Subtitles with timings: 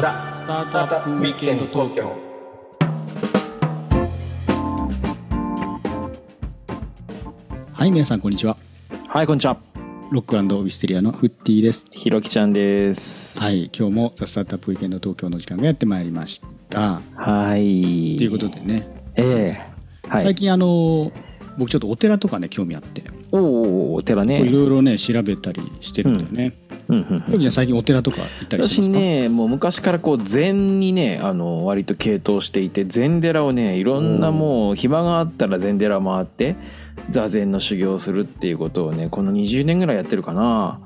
[0.00, 2.16] ザ・スタートアップウィークエンド東京
[7.72, 8.56] はい皆さんこんにちは
[9.06, 9.56] はい、こんにちは。
[10.10, 13.38] ロックウィステリアのフッティですひろきちゃんです。
[13.38, 18.16] はい今日もザ・スタートアップウィークエンド東京の時間がやってまいりましたはい。
[18.16, 19.56] ということでね、え
[20.04, 20.22] えはい。
[20.24, 21.12] 最近あの
[21.56, 23.04] 僕ちょっとお寺とかね興味あって
[23.38, 24.42] おお、お寺ね。
[24.42, 26.56] いろいろね調べたりしてるんだよね、
[26.88, 36.56] うんうんひろきちゃ最近お寺とか行ったりします、私ね、もう昔からこう禅にね、あの割と傾倒していて、禅寺をね、いろんなもう暇があったら禅寺回って。
[37.10, 40.78] 座禅の修行をするっていうことをね、この20年ぐらいやってるかな。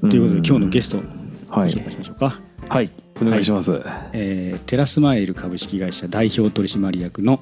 [0.00, 1.02] ということで今日のゲストを
[1.48, 2.90] はいご紹介しましょうか、はい、
[3.20, 3.80] お願いします。
[4.12, 7.40] えーテラスマイル株式会社代表取締役の、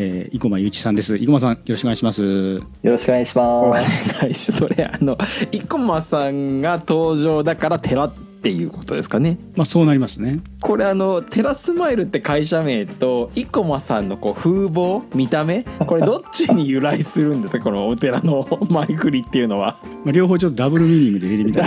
[0.00, 1.18] えー、生駒雄一さんです。
[1.18, 2.22] 生駒さんよろしくお願いします。
[2.22, 4.26] よろしくお願いしお願ます。
[4.28, 5.18] いしそれあの
[5.50, 9.10] 生駒さんが登場だから寺っていうことです。
[9.10, 9.40] かね。
[9.56, 10.22] まあそうなります。
[10.22, 17.20] ねこれあのテラスマイルって会社名と生駒さんのこう風貌見た目これどっちに由来す。
[17.20, 17.58] るんです。
[17.58, 19.80] かこのお寺の前振りっていうのは。
[20.04, 21.64] まあ、両方ちょっとダブルミーニングで入れてみた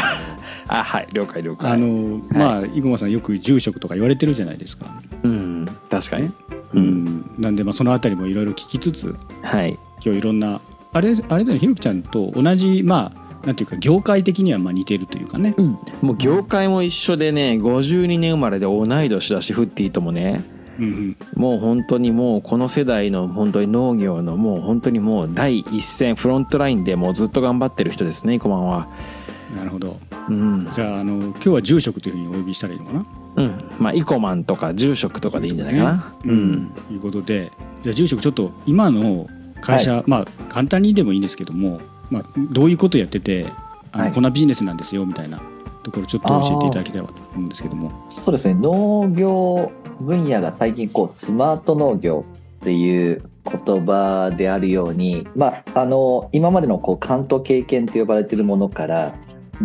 [0.67, 1.69] あはい了解了解。
[1.69, 4.78] あのまあ生駒さんよく住職とか言われてるじゃないです。
[4.78, 4.86] か、
[5.23, 6.28] うん確かに。
[6.28, 6.31] う
[6.73, 6.83] うん。
[6.83, 9.77] ん、なんでまあそのあたりもいろいろ聞きつつはい。
[10.03, 10.61] 今日いろんな
[10.94, 20.44] あれあれだよねひろきちゃんと同じまあなんていうか業界的にはまあ似てるというかね、うん、もう業界も一緒でね52年生まれで同い年だしフッティともね。
[20.80, 28.88] うんうん、もう本当にもうこの世代の本当に農業のもう本当にもう第一線フロントラインでもうずっと頑張ってる人ですね生駒は。
[29.56, 30.00] なるほど。
[30.30, 33.06] うん、じゃああの今日は住職というふうにお呼びしたらいいのかな？
[33.36, 36.14] うん、まあイコマンとか住職とかでいいんじゃないかな。
[36.26, 37.52] う、ん、ということで
[37.84, 39.28] じゃあ住職ちょっと今の
[39.62, 43.48] 会社、まあ簡単にでもいいんですけども、まあ、どういうことやってて
[43.92, 44.14] あの、はい。
[44.14, 45.42] こんなビジネスなんですよみたいな
[45.84, 48.06] ところちょっと教えていただければと思うんですけども。
[48.09, 52.25] そうですね、農業分野が最近こうスマート農業
[52.62, 59.16] っていう言葉であるように、まあ、あの今までのこう関東経験と呼ばれているものから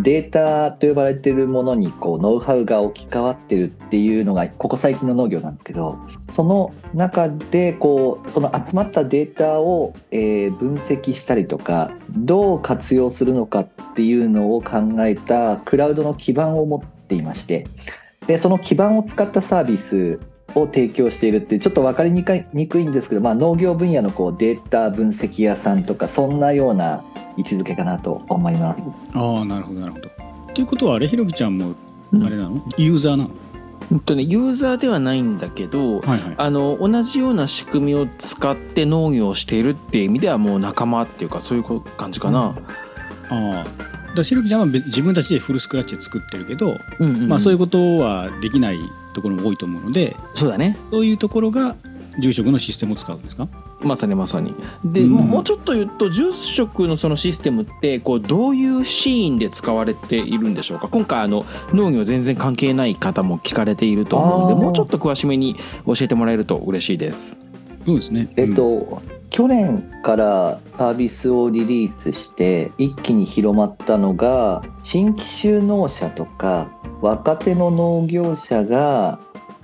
[0.03, 5.97] データと呼ばれているものにこうノウハウが置き換わってるっていうのがここ最近の農業なんですけど
[6.31, 17.65] その中でこうその集まったデータを、え分析したりとかどう活用するのかっていうのを考えたクラウドの基盤を持っていまして
[18.27, 20.19] でその基盤を使ったサービス
[20.55, 27.03] を提供しているってちょっと分かりにくいんですけど、まあ、農業分野のこうデータ分析屋さんとかそんなような
[27.37, 28.83] 位置づけかなと思います。
[29.13, 30.09] ああなるほどなるほど。
[30.53, 31.75] ということはあれひろきちゃんも
[32.11, 33.29] うんあれなの、ユーザーなの？
[33.89, 36.35] 本当ねユーザーではないんだけど、はいはい。
[36.37, 42.55] あの同じような仕組みを使って農業をしているっていう意味ではもう仲間っていうかそういう感じかな。
[43.29, 43.63] ああ。
[43.63, 43.69] だか
[44.15, 48.79] らひろきちゃんは別自分たちでフルスクラッチで作ってるけど、うんうんうんまあそういうことはできない
[49.13, 50.75] ところも多いと思うのでそうだね。
[50.91, 51.75] そういうところが
[52.19, 53.47] 住職のシステムを使うんですか？
[53.81, 54.55] まさにまさに。
[54.83, 60.87] で、うんもうもうちょっと言うと住職のそのシステムってこうどういうシーンで使われているんでしょうか？
[60.87, 65.55] 今回あの農業全然関係ない方も聞かれていると思うのでもうちょっと詳しめに
[65.85, 67.37] 教えてもらえると嬉しいです。
[67.85, 68.33] そうですね。
[68.35, 76.69] えっと、去年からサービスをリリースして一気に広まったのが新規就農者とか
[77.01, 79.19] 若手の農業者が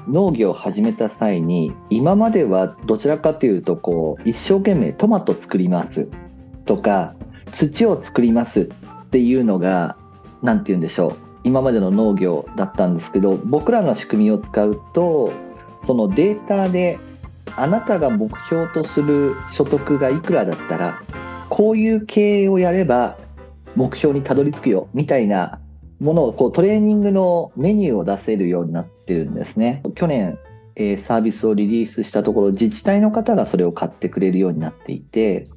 [0.08, 6.08] 農業を始めた際に今まではどちらかというとこう一生懸命トマト作ります。
[6.66, 7.16] とか
[7.53, 8.62] 土を作ります。
[8.62, 9.97] っていうのが
[10.42, 11.16] 何て言うんでしょう。
[11.44, 15.34] 今までの農業だったんですけど僕らの仕組みを使うと
[15.84, 17.00] そのデータで
[17.56, 21.02] あなたが目標とする所得がいくらだったら
[21.50, 23.18] こういう経営をやれば
[23.75, 24.88] 目標にたどり着くよ。
[24.94, 25.59] みたいな
[26.00, 29.84] ものをこうトレーニングのメニューを出せるようになってるんですね。
[29.96, 30.38] 去年、
[30.76, 35.48] えサービスをリリースしたところ自治体の方がそれを買ってくれるようになっていて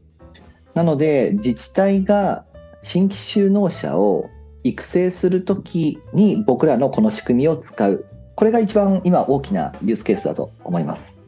[0.74, 2.44] なので自治体が
[2.82, 4.28] 新規就農者を
[4.62, 8.04] 育成するときに僕らのこの仕組みを使う。
[8.34, 11.18] これが一番今大きなユースケースだと思います。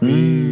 [0.00, 0.51] うん。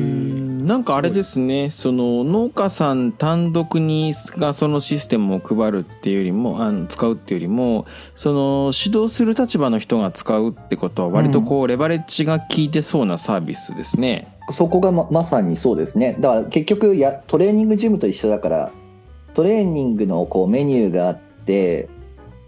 [0.70, 14.32] なんかあれですねその農家さん単独にがそのシステムを配るっていうよりもあの使うっていうよりもその指導する立場の人が使うってことは割とこうレバレッジが効いてそうなサービスですね。
[14.52, 16.16] そこがままさにそうですね。
[16.20, 18.70] だから結局やトレーニングジムと一緒だから
[19.34, 21.88] トレーニングのこうメニューがあって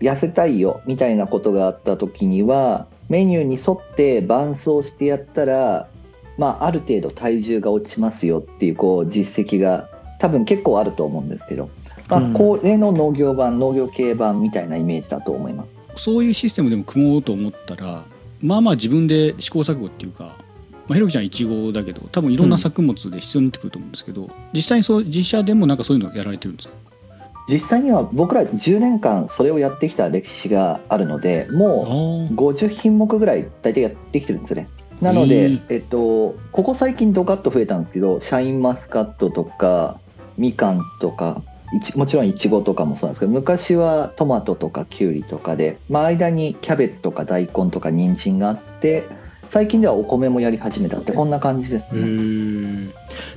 [0.01, 5.89] 痩せたいよみたいなことがあった時にはメニューに沿って伴走してやったら、
[6.39, 9.89] まあ、ある程度体重が落ちますよっていうこう実績が
[10.19, 11.69] 多分結構あると思うんですけど、
[12.09, 15.83] まあうん、これの農業版農業系版みたいなイメージだと思います。
[15.97, 18.05] そういうシステムでも組もうと思ったら
[18.41, 26.75] まあまあ自分で試行錯誤っていうか、まあ、ひろきちゃんいちごだけど多分いろんな作物で必要になってくると思うんですけど、実際にそう実写でもなんかそういうのやられてるんですか？
[27.49, 34.69] 実際には僕ら10年間それをやってきた歴史があるのでもう50品目ぐらい大体やってきてるんですよね。
[35.03, 39.99] なので、えっと、ここ最近ドカッと増えたんですけどシャインマスカットとか
[40.39, 41.43] みかんとか
[41.97, 49.09] もちろんいちごとかもそうなんですけど昔はトマトとかきゅうりとかで、まあ、間にキャベツとか大根とか人参があって
[49.53, 52.05] 最近ではお米もやり始めたってこんな感じですへね。
[52.07, 52.93] ー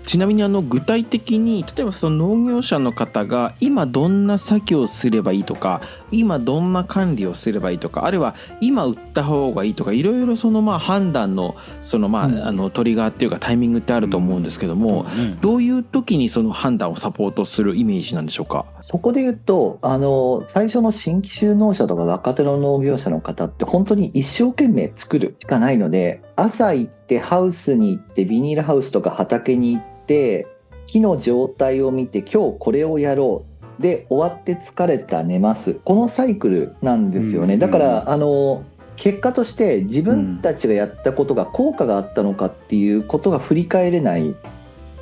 [0.05, 5.81] ちなみにあの具体的に例えばその農業者の方が今どんな作業をすればいいとか
[6.11, 12.41] 今どんな管理をすればいいとかあるいは今売った方がいいとかいろいろそのまあ判断のそのまあうん。
[12.45, 18.65] あのトリガーっていうかタイミングってあると思うんですけどもねどういう時にその判断をサポートするイメージなんでしょうか？
[18.79, 30.45] そこで言うとあの最初の新規就農者とか若手の農業者の方って本当に一生懸命作るしかないので朝行ってハウスに行ってビニールハウスとか畑に行って
[30.85, 33.81] 木の状態を見て今日これをやろう。
[33.81, 35.73] で終わって疲れた寝ます。
[35.83, 37.55] このサイクルなんですよね。
[37.55, 38.63] うんだからあの
[38.95, 44.35] 結果として自分たちがやったことが効果があったのかっていうことが振り返れないよ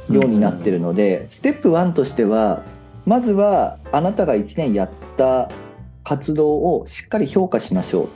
[0.09, 2.63] うになってるので、ステップ1としては
[3.05, 5.51] まずはあなたが1年やった
[6.03, 8.09] 活動をしっかり評価しましょう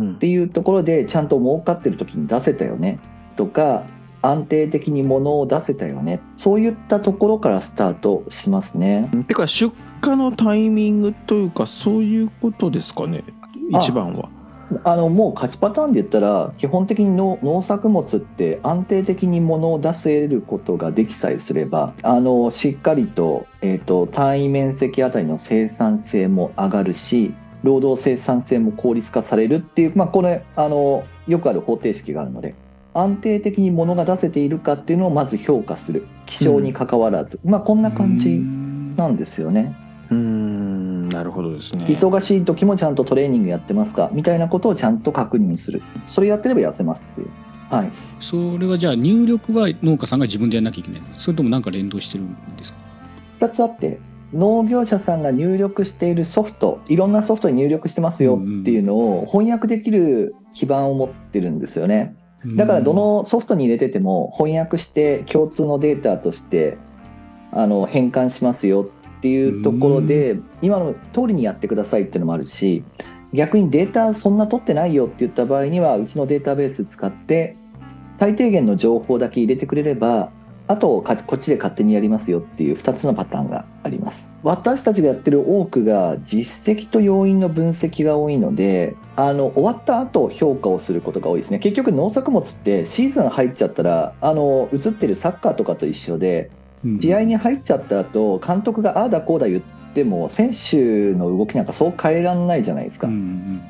[0.00, 2.98] っていうところでちゃんと儲かってる時に出せたよね
[3.36, 3.84] とか
[4.22, 9.10] 安定的に物を出せたよねそういったところからスタートしますね。
[9.26, 9.74] てか出
[10.04, 13.24] 荷のタイミングというかそういうことですかね
[13.74, 14.28] あ一番は。
[14.84, 32.54] あのもう勝ちパターンで言ったら基本的に農農作物って安定的に物を出せることができさえすればあのしっかりと,、えー、と単位面積あたりの生産性も上がるし労働生産性も効率化されるっていう、まあ、これあのよくある方程式があるので
[32.94, 36.06] 安定的に物が出せているかっていうのをまず評価する。
[36.26, 38.40] 気象に関わらず、まあこんな感じ
[38.96, 39.76] なんですよね。
[40.10, 41.08] うーん。
[41.08, 41.86] なるほどですね。
[41.86, 44.10] 忙しい時もちゃんとトレーニングやってますか？
[44.12, 45.82] みたいなことをちゃんと確認する。
[46.08, 47.28] それやってれば痩せますっていう。
[47.70, 47.90] はい。
[48.20, 52.78] それはじゃあ入力は農家さんが自分でやらなきゃいけないそれともなんか連動してるんですか
[53.40, 53.98] ？2つあって
[54.32, 62.16] 農業者さんが入力しているソフトいろんなソフトに入力してますよっていうのを翻訳できる基盤を持ってるんですよね。
[62.56, 66.76] だからどのソフトに入れてても翻訳して共通のデータとして
[67.52, 72.82] あの変換しますよっていうところで今の通りにやってくださいっていうのもあるし
[73.32, 77.56] 逆にデータそんな取ってないよって言った場合にはうちのデータベース使って
[78.18, 80.32] 最低限の情報だけ入れてくれれば
[80.72, 84.30] あとかこっちで勝手にやりますよっていう2つのパターンがあります。
[84.42, 91.58] 私たちがやってる多くが実績と要因の分析が多いのであの終わった後評価をすることが多いですね。
[91.58, 96.50] 結局農作物ってシーズン入っちゃったらあの映ってるサッカーとかと一緒で
[97.02, 99.62] 試合に入っちゃった後監督がああだこうだ言っ
[99.94, 103.62] ても選手の動きなんかそう変えらんないじゃないですか、うんうん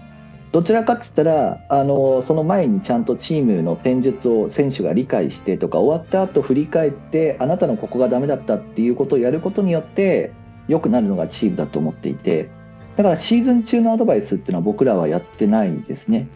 [0.52, 10.32] どちらかっつったらあのその前にちゃんとチームの戦術を選手が理解してとか終わった後振り返ってあなたのここがダメだったっていうことをやることによって
[10.68, 12.50] 良くなるのがチームだと思っていて
[12.96, 16.28] だからシーズン中のアドバイスっていうのは僕らはやってないですね。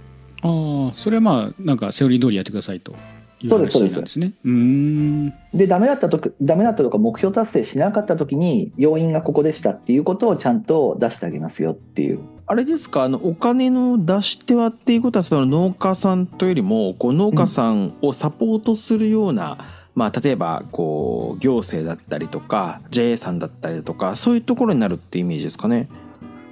[0.42, 2.92] ああそれはまあなんかセオリー通りやってくださいと
[3.40, 3.94] いうそうですそうです。
[3.96, 4.32] 話なんですね。
[4.44, 5.34] うーん。
[5.52, 13.02] でダメだったとダメだったとか目標達成しなかった時に要因がここでしたっていうことをちゃんと出してあげますよっていうあれですか？
[13.02, 19.58] あのお金の出し手はっていうことはその農家さんというよりもこう農家さんをサポートするような、
[19.96, 25.88] まあ、例えばこう行政だったりとか JA さんだったりとかそういうところになるってイメージですかね？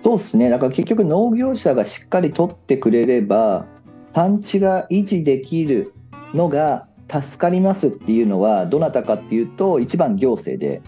[0.01, 3.65] そうですねだから結局農業者がしっかり取ってくれれば
[4.07, 5.95] 産地が維持できる
[6.35, 10.83] のが助かりますっていうのはどなたかっていうと一番行政で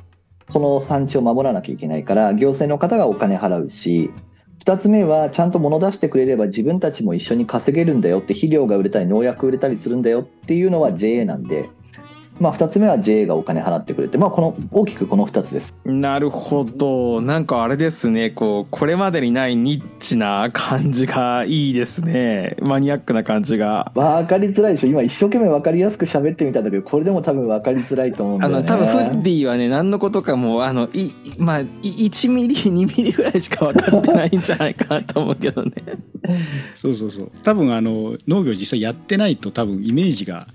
[0.49, 4.11] その産地を守らなきゃいけないから行政の方がお金払うし
[4.67, 11.71] 2つ目はちゃんと物出してくれれば自分たちも一緒に稼げるんだよって肥料が売れたり農薬売れたりするんだよっていうのは JA なんで、
[12.39, 15.75] まあ、2つ目は JA がお金払ってくれて、まあ、この大きくこの2つです。
[15.85, 23.93] なるほどなんかあれですねこうこれまでにないニッチな感じがいいですねマニアックな感じが。
[23.95, 35.73] 分かりづらいでしょ今一生懸命分かりやすく喋ってみたんだけどこれでも多分分かりづらいと思うんだよねあの多分フッディはね何のことかもあのいまあい1ミリ2ミリぐらいしか分かってないんじゃないかなと思うけどね。
[36.83, 40.49] そうそうそう多分あの農業実際やってないと多分イメージが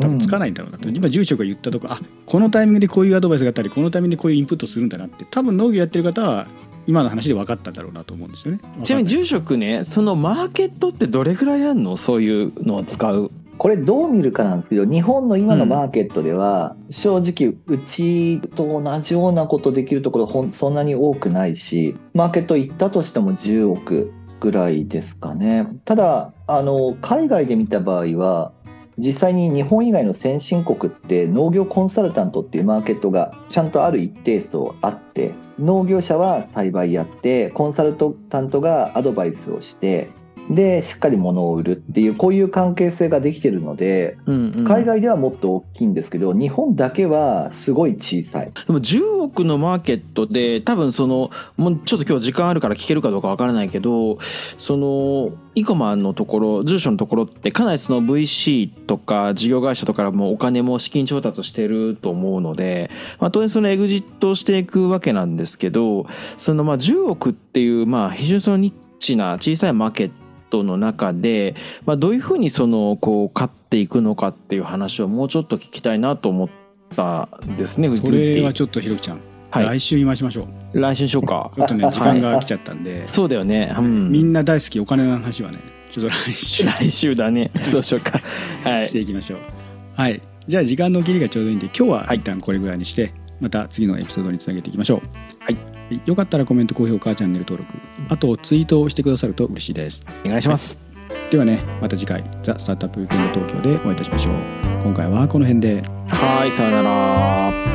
[0.00, 6.46] 多分つかないんだろうなと、今住職が言ったとこあこのタイミングでこういうアドバイスがあったりこのタイミングでこういうインプットするんだなって多分農業やってる方は
[6.86, 8.60] 今の話で分かっただろうなと思うんですよね。
[8.82, 11.96] ちなみに住職ねそのマーケットってどれぐらいあんの？
[11.96, 13.30] そういうのを使う？
[13.58, 25.68] これどう見るかなんですけど日本の今のマーケットでは、正直うちと同じようなことできるところほんそんなに多くないしマーケット行ったとしても10億ぐらいですかね。
[25.84, 28.52] ただあの海外で見た場合は
[28.98, 37.96] 実際に日本以外の先進国って農業コンサルタントっていうマーケットがちゃんとある一定数あって農業者は栽培やってコンサル
[38.28, 40.10] タントがアドバイスをして
[40.54, 48.50] でしっかり物を売るっていうこういう関係性ができてるので海外ではもっと大きいんですけど日本だけはすごい小さい。
[48.66, 54.18] でも10億のマーケットで多分そのもうちょっと今日時間あるから聞けるかどうかわからないけど
[54.58, 66.06] そのイコマンのところ住所のところってかなりその VC とか事業会社とかからもお金も資金調達してると思うので、まあ、当然そのエグジットをしていくわけなんですけど
[66.38, 70.29] そのまあ10億っていうまあ非常にそのニッチな小さいマーケット
[70.62, 71.54] の中で、
[71.86, 76.48] まあ、どういうふうにそのこう勝っていくのかっていう話をもうちょっと聞きたいなと思っ
[76.94, 77.88] たんですね。
[77.88, 81.50] それはちょっとひろきちゃん、はい来週見ましましょう来週にしようか。
[81.56, 83.74] ちょっとね時間が来ちゃったんで、そうだよね。
[83.76, 85.58] うんみんな大好きお金の話はね
[85.90, 87.50] ちょっと来週来週だね。
[87.62, 88.20] そうしようか。
[88.62, 88.86] はい。
[88.86, 89.38] していきましょう
[89.94, 95.00] はいじゃあ時間の切りがちょうどいいんで今日は一旦これぐらいにして、また次のエピソードにつなげていきましょう
[95.38, 97.74] はいよかったらコメント高評価チャンネル登録。
[98.08, 100.04] あとツイートをしてくださると嬉しいです。
[100.24, 100.78] お願いします。
[101.30, 104.34] ではねまた次回ザ・スタートアップウィ東京でお会いいたしましょう。
[104.82, 105.82] 今回はこの辺で。
[106.08, 107.69] はい、さよなら。